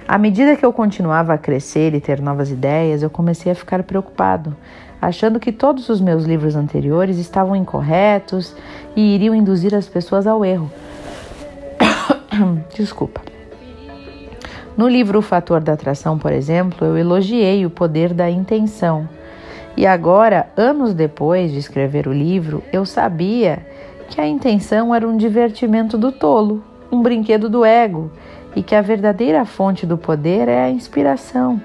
À 0.08 0.16
medida 0.20 0.56
que 0.56 0.64
eu 0.64 0.72
continuava 0.72 1.34
a 1.34 1.40
crescer 1.40 1.96
e 1.96 2.00
ter 2.00 2.22
novas 2.22 2.52
ideias, 2.52 3.02
eu 3.02 3.10
comecei 3.10 3.52
a 3.52 3.56
ficar 3.56 3.82
preocupado, 3.82 4.56
achando 5.02 5.40
que 5.40 5.52
todos 5.52 5.90
os 5.90 6.00
meus 6.00 6.24
livros 6.26 6.56
anteriores 6.56 7.18
estavam 7.18 7.56
incorretos 7.56 8.56
e 8.96 9.16
iriam 9.16 9.34
induzir 9.34 9.74
as 9.74 9.88
pessoas 9.88 10.28
ao 10.28 10.46
erro. 10.46 10.72
Desculpa. 12.78 13.22
No 14.78 14.88
livro 14.88 15.18
O 15.18 15.24
Fator 15.24 15.62
da 15.62 15.74
Atração, 15.74 16.20
por 16.20 16.32
exemplo, 16.32 16.86
eu 16.86 16.96
elogiei 16.96 17.66
o 17.66 17.72
poder 17.72 18.14
da 18.14 18.30
intenção 18.30 19.10
e 19.76 19.88
agora, 19.88 20.50
anos 20.58 20.94
depois 20.94 21.52
de 21.52 21.58
escrever 21.58 22.08
o 22.08 22.14
livro, 22.14 22.62
eu 22.74 22.86
sabia 22.86 23.66
que 24.12 24.22
a 24.22 24.28
intenção 24.28 24.94
era 24.94 25.08
um 25.08 25.18
divertimento 25.18 25.98
do 25.98 26.12
tolo, 26.12 26.62
um 26.92 27.02
brinquedo 27.02 27.50
do 27.50 27.66
ego, 27.66 28.12
e 28.56 28.62
que 28.62 28.76
a 28.76 28.82
verdadeira 28.82 29.44
fonte 29.46 29.86
do 29.86 29.98
poder 29.98 30.48
é 30.48 30.62
a 30.62 30.70
inspiração. 30.70 31.60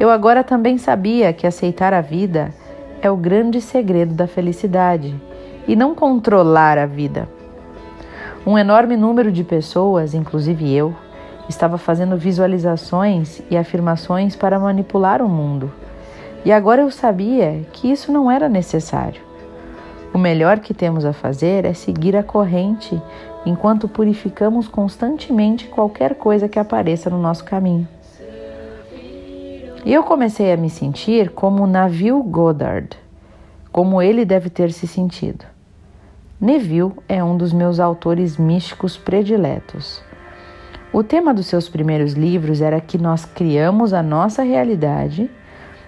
Eu 0.00 0.10
agora 0.10 0.42
também 0.42 0.78
sabia 0.78 1.32
que 1.32 1.46
aceitar 1.46 1.94
a 1.94 2.00
vida 2.00 2.52
é 3.00 3.08
o 3.10 3.16
grande 3.16 3.60
segredo 3.60 4.14
da 4.14 4.26
felicidade 4.26 5.14
e 5.68 5.76
não 5.76 5.94
controlar 5.94 6.78
a 6.78 6.86
vida. 6.86 7.28
Um 8.46 8.56
enorme 8.56 8.96
número 8.96 9.30
de 9.30 9.44
pessoas, 9.44 10.14
inclusive 10.14 10.74
eu, 10.74 10.92
estava 11.48 11.78
fazendo 11.78 12.16
visualizações 12.16 13.42
e 13.50 13.56
afirmações 13.56 14.34
para 14.34 14.58
manipular 14.58 15.20
o 15.20 15.28
mundo 15.28 15.70
e 16.46 16.52
agora 16.52 16.82
eu 16.82 16.92
sabia 16.92 17.66
que 17.72 17.90
isso 17.90 18.12
não 18.12 18.30
era 18.30 18.48
necessário. 18.48 19.25
O 20.12 20.18
melhor 20.18 20.60
que 20.60 20.72
temos 20.72 21.04
a 21.04 21.12
fazer 21.12 21.64
é 21.64 21.74
seguir 21.74 22.16
a 22.16 22.22
corrente 22.22 23.00
enquanto 23.44 23.88
purificamos 23.88 24.66
constantemente 24.66 25.68
qualquer 25.68 26.14
coisa 26.14 26.48
que 26.48 26.58
apareça 26.58 27.10
no 27.10 27.18
nosso 27.18 27.44
caminho. 27.44 27.86
E 29.84 29.92
eu 29.92 30.02
comecei 30.02 30.52
a 30.52 30.56
me 30.56 30.68
sentir 30.68 31.30
como 31.30 31.66
Neville 31.66 32.22
Goddard, 32.22 32.96
como 33.70 34.02
ele 34.02 34.24
deve 34.24 34.50
ter 34.50 34.72
se 34.72 34.86
sentido. 34.86 35.44
Neville 36.40 36.92
é 37.08 37.22
um 37.22 37.36
dos 37.36 37.52
meus 37.52 37.78
autores 37.78 38.36
místicos 38.36 38.96
prediletos. 38.96 40.02
O 40.92 41.04
tema 41.04 41.32
dos 41.32 41.46
seus 41.46 41.68
primeiros 41.68 42.14
livros 42.14 42.60
era 42.60 42.80
que 42.80 42.98
nós 42.98 43.24
criamos 43.24 43.92
a 43.92 44.02
nossa 44.02 44.42
realidade 44.42 45.30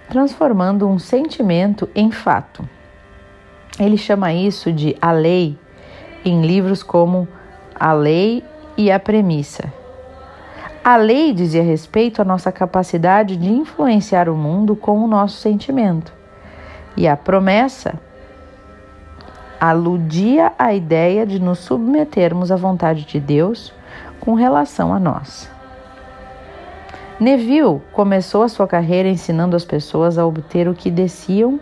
transformando 0.08 0.86
um 0.86 0.98
sentimento 0.98 1.88
em 1.94 2.10
fato. 2.10 2.68
Ele 3.78 3.96
chama 3.96 4.32
isso 4.32 4.72
de 4.72 4.96
a 5.00 5.12
lei 5.12 5.56
em 6.24 6.42
livros 6.42 6.82
como 6.82 7.28
A 7.74 7.92
Lei 7.92 8.42
e 8.76 8.90
a 8.90 8.98
Premissa. 8.98 9.72
A 10.82 10.96
lei 10.96 11.32
dizia 11.32 11.62
respeito 11.62 12.22
à 12.22 12.24
nossa 12.24 12.50
capacidade 12.50 13.36
de 13.36 13.50
influenciar 13.50 14.28
o 14.28 14.36
mundo 14.36 14.74
com 14.74 15.04
o 15.04 15.06
nosso 15.06 15.36
sentimento. 15.36 16.12
E 16.96 17.06
a 17.06 17.16
promessa 17.16 17.94
aludia 19.60 20.52
à 20.58 20.72
ideia 20.72 21.26
de 21.26 21.38
nos 21.38 21.58
submetermos 21.58 22.50
à 22.50 22.56
vontade 22.56 23.04
de 23.04 23.20
Deus 23.20 23.72
com 24.20 24.34
relação 24.34 24.94
a 24.94 24.98
nós. 24.98 25.50
Neville 27.18 27.80
começou 27.92 28.44
a 28.44 28.48
sua 28.48 28.66
carreira 28.66 29.08
ensinando 29.08 29.56
as 29.56 29.64
pessoas 29.64 30.16
a 30.16 30.24
obter 30.24 30.68
o 30.68 30.74
que 30.74 30.90
desciam, 30.90 31.58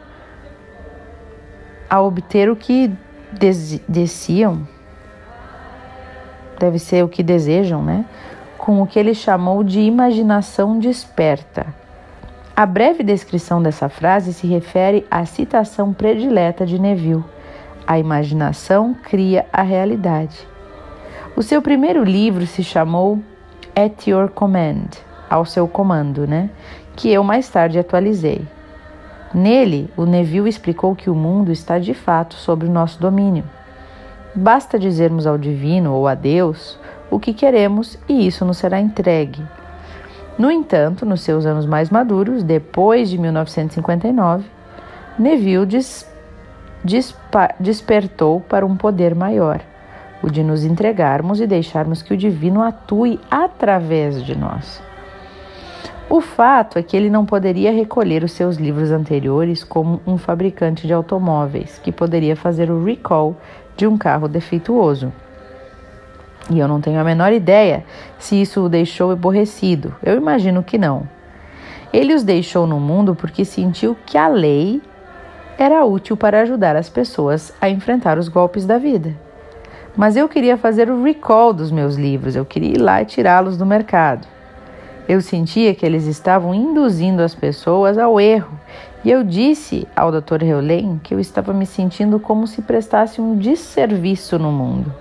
a 1.89 2.01
obter 2.01 2.51
o 2.51 2.57
que 2.57 2.91
des 3.33 3.81
desciam, 3.89 4.67
deve 6.59 6.79
ser 6.79 7.05
o 7.05 7.09
que 7.09 7.23
desejam, 7.23 7.83
né? 7.83 8.05
Com 8.57 8.83
o 8.83 8.87
que 8.87 8.99
ele 8.99 9.15
chamou 9.15 9.63
de 9.63 9.81
imaginação 9.81 10.79
desperta. 10.79 11.67
A 12.55 12.65
breve 12.65 13.03
descrição 13.03 13.63
dessa 13.63 13.89
frase 13.89 14.33
se 14.33 14.47
refere 14.47 15.07
à 15.11 15.27
citação 15.27 15.93
predileta 15.93 16.65
de 16.65 16.79
Neville: 16.79 17.25
A 17.87 17.99
imaginação 17.99 18.95
cria 18.95 19.47
a 19.53 19.63
realidade. 19.63 20.49
O 21.37 21.43
seu 21.43 21.61
primeiro 21.61 22.03
livro 22.03 22.47
se 22.47 22.65
chamou 22.65 23.21
At 23.75 24.07
Your 24.07 24.31
Command 24.31 25.05
ao 25.29 25.45
seu 25.45 25.69
comando, 25.69 26.27
né? 26.27 26.51
Que 26.95 27.13
eu 27.13 27.23
mais 27.23 27.49
tarde 27.49 27.79
atualizei. 27.79 28.47
Nele, 29.35 29.91
o 29.97 30.05
Neville 30.05 30.49
explicou 30.49 30.95
que 30.95 31.11
o 31.11 31.15
mundo 31.15 31.51
está 31.51 31.79
de 31.79 31.93
fato 31.95 32.35
sob 32.35 32.67
o 32.67 32.71
nosso 32.71 33.01
domínio. 33.01 33.45
Basta 34.35 34.79
dizermos 34.79 35.27
ao 35.27 35.37
divino 35.37 35.93
ou 35.93 36.07
a 36.07 36.15
Deus 36.15 36.79
o 37.11 37.19
que 37.19 37.33
queremos 37.33 37.99
e 38.09 38.27
isso 38.27 38.45
nos 38.45 38.59
será 38.59 38.81
entregue. 38.81 39.43
No 40.39 40.51
entanto, 40.51 41.07
nos 41.07 41.23
seus 41.23 41.47
anos 41.47 41.65
mais 41.65 41.89
maduros, 41.89 42.43
depois 42.43 43.09
de 43.09 43.19
1959, 43.19 44.45
Neville 45.19 45.65
des, 45.65 46.07
despa, 46.85 47.55
despertou 47.59 48.41
para 48.41 48.67
um 48.67 48.77
poder 48.77 49.15
maior, 49.15 49.61
o 50.23 50.31
de 50.31 50.43
nos 50.43 50.63
entregarmos 50.63 51.41
e 51.41 51.47
deixarmos 51.47 52.03
que 52.03 52.13
o 52.13 52.17
divino 52.17 52.63
atue 52.63 53.19
através 53.31 54.23
de 54.23 54.37
nós. 54.37 54.83
O 56.09 56.21
fato 56.21 56.79
é 56.79 56.83
que 56.85 56.97
ele 56.97 57.11
não 57.11 57.27
poderia 57.27 57.73
recolher 57.73 58.23
os 58.23 58.31
seus 58.31 58.57
livros 58.57 58.93
anteriores 58.93 59.65
como 59.65 60.01
um 60.07 60.17
fabricante 60.17 60.87
de 60.87 60.93
automóveis, 60.93 61.81
que 61.83 61.91
poderia 61.91 62.37
fazer 62.37 62.71
o 62.71 62.85
recall 62.85 63.37
de 63.77 63.89
um 63.89 63.99
carro 63.99 64.29
defeituoso. 64.29 65.13
E 66.49 66.61
eu 66.61 66.69
não 66.69 66.81
tenho 66.81 67.01
a 67.01 67.05
menor 67.05 67.33
ideia 67.33 67.85
se 68.21 68.41
isso 68.41 68.63
o 68.63 68.69
deixou 68.69 69.11
aborrecido. 69.11 69.97
Eu 70.01 70.17
imagino 70.17 70.63
que 70.63 70.79
não. 70.79 71.09
Ele 71.93 72.15
os 72.15 72.23
deixou 72.23 72.69
no 72.69 72.79
mundo 72.79 73.17
porque 73.17 73.45
sentiu 73.45 73.97
que 74.07 74.17
a 74.17 74.29
lei 74.29 74.81
era 75.59 75.85
útil 75.85 76.17
para 76.17 76.43
ajudar 76.43 76.77
as 76.77 76.89
pessoas 76.89 77.53
a 77.61 77.69
enfrentar 77.69 78.17
os 78.17 78.29
golpes 78.29 78.65
da 78.65 78.79
vida. 78.79 79.13
Mas 79.97 80.17
eu 80.17 80.29
queria 80.29 80.57
fazer 80.57 80.89
o 80.89 81.03
recall 81.03 81.53
dos 81.53 81.73
meus 81.73 81.97
livros, 81.97 82.37
eu 82.37 82.45
queria 82.45 82.75
ir 82.75 82.81
lá 82.81 83.03
e 83.03 83.07
tirá-los 83.07 83.57
do 83.57 83.67
mercado. 83.67 84.36
Eu 85.09 85.21
sentia 85.21 85.73
que 85.73 85.87
eles 85.87 86.07
estavam 86.07 86.53
induzindo 86.53 87.23
as 87.23 87.33
pessoas 87.33 87.97
ao 87.97 88.21
erro 88.21 88.59
e 89.05 89.11
eu 89.11 89.23
disse 89.23 89.87
ao 89.95 90.11
Dr. 90.11 90.43
Heulen 90.43 91.01
que 91.01 91.15
eu 91.15 91.21
estava 91.21 91.53
me 91.53 91.65
sentindo 91.65 92.19
como 92.19 92.45
se 92.45 92.61
prestasse 92.61 93.21
um 93.21 93.37
desserviço 93.37 94.37
no 94.37 94.51
mundo. 94.51 94.93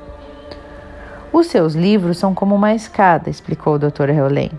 Os 1.34 1.48
seus 1.48 1.74
livros 1.74 2.20
são 2.20 2.36
como 2.36 2.54
uma 2.54 2.76
escada, 2.76 3.32
explicou 3.32 3.74
o 3.74 3.80
Dr. 3.80 4.10
Heulen. 4.10 4.52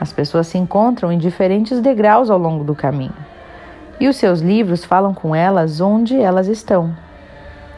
As 0.00 0.12
pessoas 0.14 0.46
se 0.46 0.56
encontram 0.56 1.12
em 1.12 1.18
diferentes 1.18 1.80
degraus 1.80 2.30
ao 2.30 2.38
longo 2.38 2.64
do 2.64 2.74
caminho. 2.74 3.14
E 4.00 4.08
os 4.08 4.16
seus 4.16 4.40
livros 4.40 4.82
falam 4.82 5.12
com 5.12 5.36
elas 5.36 5.80
onde 5.80 6.18
elas 6.18 6.48
estão. 6.48 6.96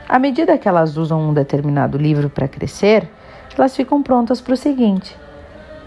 À 0.09 0.21
medida 0.21 0.57
que 0.57 0.69
elas 0.69 0.97
usam 0.97 1.21
um 1.21 1.35
determinado 1.35 1.99
livro 1.99 2.31
para 2.31 2.47
crescer, 2.47 3.09
elas 3.59 3.75
ficam 3.75 4.03
prontas 4.05 4.41
para 4.41 4.55
o 4.55 4.57
seguinte. 4.57 5.26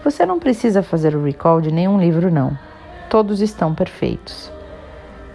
Você 0.02 0.24
não 0.24 0.38
precisa 0.38 0.82
fazer 0.82 1.14
o 1.14 1.22
recall 1.22 1.60
de 1.60 1.70
nenhum 1.70 2.00
livro, 2.00 2.30
não. 2.30 2.56
Todos 3.08 3.40
estão 3.40 3.74
perfeitos. 3.74 4.50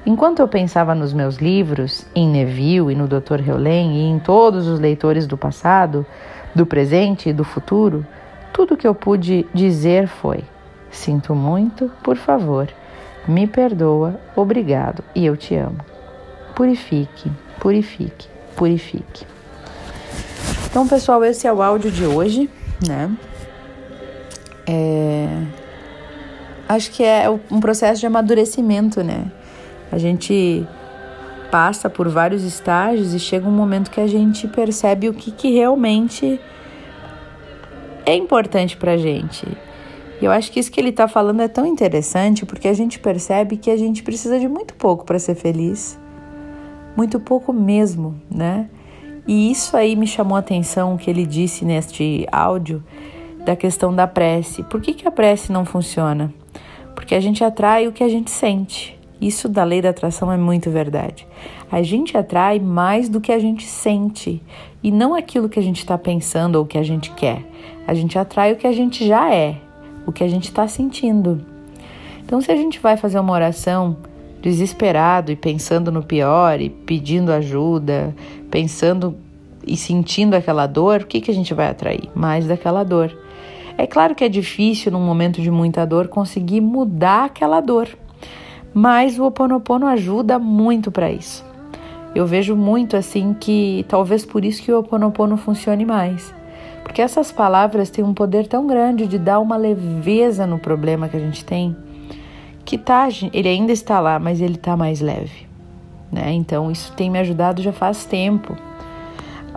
Enquanto 0.05 0.39
eu 0.39 0.47
pensava 0.47 0.95
nos 0.95 1.13
meus 1.13 1.37
livros, 1.37 2.05
em 2.15 2.27
Neville 2.27 2.93
e 2.93 2.95
no 2.95 3.07
Dr. 3.07 3.47
Heulen 3.47 3.97
e 3.97 4.03
em 4.03 4.19
todos 4.19 4.67
os 4.67 4.79
leitores 4.79 5.27
do 5.27 5.37
passado, 5.37 6.05
do 6.53 6.65
presente 6.65 7.29
e 7.29 7.33
do 7.33 7.43
futuro, 7.43 8.05
tudo 8.53 8.77
que 8.77 8.87
eu 8.87 8.95
pude 8.95 9.47
dizer 9.53 10.07
foi: 10.07 10.43
Sinto 10.89 11.35
muito, 11.35 11.91
por 12.03 12.15
favor, 12.15 12.67
me 13.27 13.47
perdoa, 13.47 14.19
obrigado 14.35 15.03
e 15.13 15.25
eu 15.25 15.35
te 15.35 15.55
amo. 15.55 15.79
Purifique, 16.55 17.31
purifique, 17.59 18.27
purifique. 18.55 19.25
Então, 20.69 20.87
pessoal, 20.87 21.23
esse 21.23 21.47
é 21.47 21.53
o 21.53 21.61
áudio 21.61 21.91
de 21.91 22.05
hoje, 22.05 22.49
né? 22.87 23.11
É... 24.67 25.27
Acho 26.67 26.91
que 26.91 27.03
é 27.03 27.29
um 27.29 27.59
processo 27.59 27.99
de 27.99 28.07
amadurecimento, 28.07 29.03
né? 29.03 29.31
A 29.91 29.97
gente 29.97 30.67
passa 31.51 31.89
por 31.89 32.09
vários 32.09 32.43
estágios 32.43 33.13
e 33.13 33.19
chega 33.19 33.47
um 33.47 33.51
momento 33.51 33.91
que 33.91 34.01
a 34.01 34.07
gente 34.07 34.47
percebe 34.47 35.07
o 35.07 35.13
que, 35.13 35.31
que 35.31 35.51
realmente 35.51 36.39
é 38.05 38.15
importante 38.15 38.75
pra 38.75 38.97
gente. 38.97 39.45
E 40.21 40.25
eu 40.25 40.31
acho 40.31 40.51
que 40.51 40.59
isso 40.59 40.71
que 40.71 40.79
ele 40.79 40.89
está 40.89 41.07
falando 41.07 41.41
é 41.41 41.47
tão 41.47 41.65
interessante 41.65 42.45
porque 42.45 42.67
a 42.67 42.73
gente 42.73 42.99
percebe 42.99 43.57
que 43.57 43.69
a 43.69 43.77
gente 43.77 44.03
precisa 44.03 44.39
de 44.39 44.47
muito 44.47 44.73
pouco 44.75 45.05
para 45.05 45.19
ser 45.19 45.35
feliz. 45.35 45.99
Muito 46.95 47.19
pouco 47.19 47.51
mesmo, 47.51 48.15
né? 48.29 48.69
E 49.27 49.51
isso 49.51 49.75
aí 49.75 49.95
me 49.95 50.07
chamou 50.07 50.35
a 50.35 50.39
atenção 50.39 50.93
o 50.93 50.97
que 50.97 51.09
ele 51.09 51.25
disse 51.25 51.65
neste 51.65 52.25
áudio 52.31 52.83
da 53.45 53.55
questão 53.55 53.93
da 53.93 54.07
prece. 54.07 54.63
Por 54.63 54.81
que, 54.81 54.93
que 54.93 55.07
a 55.07 55.11
prece 55.11 55.51
não 55.51 55.63
funciona? 55.63 56.33
Porque 56.95 57.13
a 57.13 57.19
gente 57.19 57.43
atrai 57.43 57.87
o 57.87 57.91
que 57.91 58.03
a 58.03 58.09
gente 58.09 58.31
sente. 58.31 58.97
Isso 59.21 59.47
da 59.47 59.63
lei 59.63 59.81
da 59.81 59.89
atração 59.89 60.31
é 60.31 60.37
muito 60.37 60.69
verdade. 60.69 61.27
A 61.71 61.81
gente 61.81 62.17
atrai 62.17 62.59
mais 62.59 63.07
do 63.07 63.21
que 63.21 63.31
a 63.31 63.39
gente 63.39 63.65
sente 63.65 64.41
e 64.83 64.91
não 64.91 65.15
aquilo 65.15 65.47
que 65.47 65.59
a 65.59 65.63
gente 65.63 65.79
está 65.79 65.97
pensando 65.97 66.57
ou 66.57 66.65
que 66.65 66.77
a 66.77 66.83
gente 66.83 67.11
quer. 67.11 67.43
A 67.87 67.93
gente 67.93 68.17
atrai 68.17 68.53
o 68.53 68.55
que 68.55 68.67
a 68.67 68.71
gente 68.71 69.07
já 69.07 69.33
é, 69.33 69.57
o 70.05 70.11
que 70.11 70.23
a 70.23 70.27
gente 70.27 70.45
está 70.45 70.67
sentindo. 70.67 71.41
Então, 72.23 72.41
se 72.41 72.51
a 72.51 72.55
gente 72.55 72.79
vai 72.79 72.97
fazer 72.97 73.19
uma 73.19 73.33
oração 73.33 73.97
desesperado 74.41 75.31
e 75.31 75.35
pensando 75.35 75.91
no 75.91 76.03
pior 76.03 76.59
e 76.59 76.69
pedindo 76.69 77.31
ajuda, 77.31 78.15
pensando 78.49 79.15
e 79.65 79.75
sentindo 79.77 80.35
aquela 80.35 80.67
dor, 80.67 81.01
o 81.01 81.05
que, 81.05 81.21
que 81.21 81.31
a 81.31 81.33
gente 81.33 81.53
vai 81.53 81.67
atrair? 81.67 82.09
Mais 82.13 82.45
daquela 82.45 82.83
dor. 82.83 83.15
É 83.77 83.85
claro 83.85 84.15
que 84.15 84.23
é 84.23 84.29
difícil, 84.29 84.91
num 84.91 85.05
momento 85.05 85.41
de 85.41 85.51
muita 85.51 85.85
dor, 85.85 86.07
conseguir 86.07 86.61
mudar 86.61 87.25
aquela 87.25 87.59
dor, 87.59 87.89
mas 88.73 89.19
o 89.19 89.23
Ho 89.23 89.27
Oponopono 89.27 89.85
ajuda 89.85 90.39
muito 90.39 90.91
para 90.91 91.11
isso. 91.11 91.43
Eu 92.13 92.25
vejo 92.25 92.55
muito 92.55 92.95
assim 92.95 93.35
que 93.37 93.85
talvez 93.89 94.25
por 94.25 94.45
isso 94.45 94.63
que 94.63 94.71
o 94.71 94.75
Ho 94.75 94.79
Oponopono 94.79 95.35
funcione 95.35 95.85
mais. 95.85 96.33
Porque 96.83 97.01
essas 97.01 97.31
palavras 97.31 97.89
têm 97.89 98.05
um 98.05 98.13
poder 98.13 98.47
tão 98.47 98.65
grande 98.65 99.07
de 99.07 99.19
dar 99.19 99.39
uma 99.39 99.57
leveza 99.57 100.47
no 100.47 100.57
problema 100.57 101.09
que 101.09 101.17
a 101.17 101.19
gente 101.19 101.43
tem, 101.43 101.75
que 102.63 102.77
tá, 102.77 103.09
ele 103.33 103.49
ainda 103.49 103.73
está 103.73 103.99
lá, 103.99 104.17
mas 104.17 104.39
ele 104.39 104.55
está 104.55 104.77
mais 104.77 105.01
leve. 105.01 105.47
Né? 106.11 106.31
Então 106.31 106.71
isso 106.71 106.93
tem 106.93 107.09
me 107.09 107.19
ajudado 107.19 107.61
já 107.61 107.73
faz 107.73 108.05
tempo. 108.05 108.55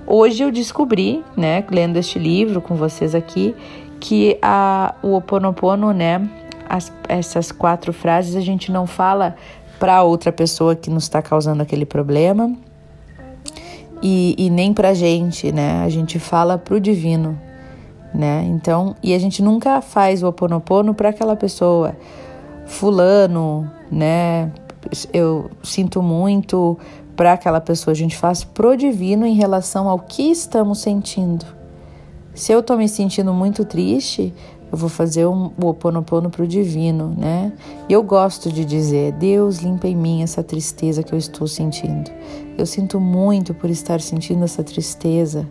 Hoje 0.07 0.42
eu 0.42 0.50
descobri, 0.50 1.22
né, 1.37 1.62
lendo 1.70 1.98
este 1.98 2.18
livro 2.18 2.62
com 2.62 2.74
vocês 2.74 3.14
aqui, 3.14 3.54
que 4.01 4.39
a, 4.41 4.95
o 5.03 5.15
Oponopono, 5.15 5.93
né, 5.93 6.29
as, 6.69 6.93
essas 7.09 7.51
quatro 7.51 7.93
frases 7.93 8.37
a 8.37 8.41
gente 8.41 8.71
não 8.71 8.87
fala 8.87 9.35
para 9.79 10.03
outra 10.03 10.33
pessoa 10.33 10.75
que 10.75 10.91
nos 10.91 11.05
está 11.05 11.23
causando 11.23 11.63
aquele 11.63 11.87
problema 11.87 12.55
e, 14.03 14.35
e 14.39 14.51
nem 14.51 14.73
para 14.73 14.95
gente, 14.95 15.51
né? 15.53 15.83
A 15.85 15.89
gente 15.89 16.19
fala 16.19 16.59
para 16.59 16.75
o 16.75 16.81
divino, 16.81 17.39
né? 18.15 18.45
Então, 18.47 18.95
e 19.03 19.15
a 19.15 19.19
gente 19.19 19.43
nunca 19.43 19.81
faz 19.81 20.23
o 20.23 20.29
Oponopono 20.29 20.95
para 20.95 21.09
aquela 21.09 21.37
pessoa, 21.37 21.97
fulano, 22.67 23.71
né? 23.91 24.53
Eu 25.13 25.51
sinto 25.63 26.03
muito 26.03 26.79
para 27.17 27.33
aquela 27.33 27.61
pessoa. 27.61 27.93
A 27.93 27.97
gente 27.97 28.17
faz 28.17 28.45
pro 28.45 28.77
divino 28.77 29.27
em 29.27 29.35
relação 29.35 29.89
ao 29.89 29.99
que 29.99 30.31
estamos 30.31 30.81
sentindo. 30.81 31.58
Se 32.38 32.53
eu 32.53 32.61
estou 32.61 32.77
me 32.77 32.88
sentindo 32.88 33.35
muito 33.35 33.64
triste, 33.64 34.33
eu 34.70 34.79
vou 34.79 34.88
fazer 34.88 35.27
um, 35.27 35.51
o 35.61 35.66
oponopono 35.66 36.31
para 36.31 36.44
o 36.44 36.46
divino, 36.46 37.12
né? 37.18 37.53
E 37.88 37.92
eu 37.92 38.01
gosto 38.01 38.48
de 38.53 38.64
dizer: 38.64 39.11
Deus, 39.14 39.59
limpa 39.59 39.88
em 39.88 39.96
mim 39.96 40.22
essa 40.22 40.40
tristeza 40.40 41.03
que 41.03 41.12
eu 41.12 41.18
estou 41.18 41.48
sentindo. 41.48 42.09
Eu 42.57 42.64
sinto 42.64 43.01
muito 43.01 43.53
por 43.53 43.68
estar 43.68 44.01
sentindo 44.01 44.44
essa 44.44 44.62
tristeza. 44.62 45.48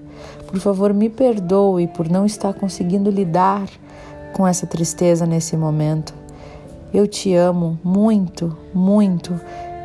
Por 0.47 0.58
favor, 0.62 0.93
me 0.93 1.10
perdoe 1.10 1.88
por 1.88 2.10
não 2.10 2.26
estar 2.26 2.54
conseguindo 2.54 3.12
lidar 3.12 3.67
com 4.32 4.47
essa 4.47 4.65
tristeza 4.65 5.26
nesse 5.26 5.58
momento. 5.58 6.13
Eu 6.93 7.06
te 7.06 7.36
amo 7.36 7.78
muito, 7.84 8.56
muito. 8.73 9.38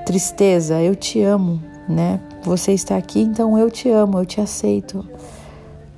Tristeza, 0.06 0.80
eu 0.80 0.94
te 0.94 1.20
amo, 1.20 1.60
né? 1.88 2.20
Você 2.44 2.72
está 2.72 2.96
aqui, 2.96 3.20
então 3.20 3.58
eu 3.58 3.68
te 3.72 3.90
amo, 3.90 4.20
eu 4.20 4.24
te 4.24 4.40
aceito. 4.40 5.04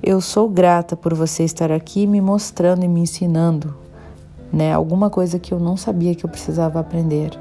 Eu 0.07 0.21
sou 0.21 0.47
grata 0.47 0.95
por 0.95 1.15
você 1.15 1.43
estar 1.43 1.71
aqui 1.71 2.05
me 2.05 2.21
mostrando 2.21 2.85
e 2.85 2.87
me 2.87 2.99
ensinando, 2.99 3.75
né? 4.53 4.71
Alguma 4.71 5.09
coisa 5.09 5.39
que 5.39 5.51
eu 5.51 5.59
não 5.59 5.75
sabia 5.75 6.13
que 6.13 6.23
eu 6.23 6.29
precisava 6.29 6.79
aprender. 6.79 7.31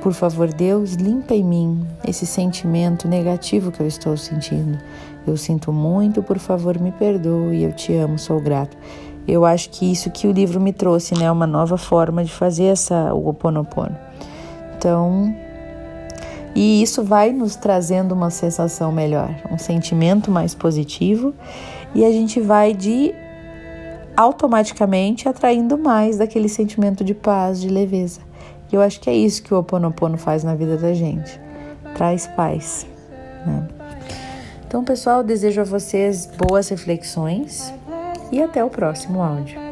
Por 0.00 0.14
favor, 0.14 0.50
Deus, 0.50 0.94
limpa 0.94 1.34
em 1.34 1.44
mim 1.44 1.86
esse 2.08 2.24
sentimento 2.24 3.06
negativo 3.06 3.70
que 3.70 3.80
eu 3.80 3.86
estou 3.86 4.16
sentindo. 4.16 4.78
Eu 5.26 5.36
sinto 5.36 5.70
muito, 5.70 6.22
por 6.22 6.38
favor, 6.38 6.80
me 6.80 6.92
perdoe, 6.92 7.62
eu 7.62 7.72
te 7.74 7.94
amo, 7.94 8.18
sou 8.18 8.40
grato. 8.40 8.74
Eu 9.28 9.44
acho 9.44 9.68
que 9.68 9.92
isso 9.92 10.10
que 10.10 10.26
o 10.26 10.32
livro 10.32 10.58
me 10.58 10.72
trouxe, 10.72 11.14
né, 11.14 11.30
uma 11.30 11.46
nova 11.46 11.76
forma 11.76 12.24
de 12.24 12.32
fazer 12.32 12.64
essa 12.64 13.12
o 13.12 13.28
oponopono. 13.28 13.94
Então, 14.78 15.36
e 16.54 16.82
isso 16.82 17.04
vai 17.04 17.32
nos 17.32 17.54
trazendo 17.54 18.12
uma 18.12 18.30
sensação 18.30 18.90
melhor, 18.90 19.28
um 19.50 19.58
sentimento 19.58 20.30
mais 20.30 20.54
positivo 20.54 21.34
e 21.94 22.04
a 22.04 22.10
gente 22.10 22.40
vai 22.40 22.74
de 22.74 23.14
automaticamente 24.16 25.28
atraindo 25.28 25.78
mais 25.78 26.18
daquele 26.18 26.48
sentimento 26.48 27.02
de 27.02 27.14
paz, 27.14 27.60
de 27.60 27.68
leveza. 27.68 28.20
E 28.70 28.74
eu 28.74 28.80
acho 28.80 29.00
que 29.00 29.10
é 29.10 29.14
isso 29.14 29.42
que 29.42 29.52
o 29.52 29.56
Ho 29.56 29.60
Oponopono 29.60 30.16
faz 30.16 30.44
na 30.44 30.54
vida 30.54 30.76
da 30.76 30.94
gente. 30.94 31.40
Traz 31.94 32.26
paz. 32.26 32.86
Né? 33.46 33.68
Então, 34.66 34.82
pessoal, 34.82 35.22
desejo 35.22 35.60
a 35.60 35.64
vocês 35.64 36.26
boas 36.26 36.68
reflexões 36.68 37.72
e 38.30 38.42
até 38.42 38.64
o 38.64 38.70
próximo 38.70 39.20
áudio. 39.22 39.71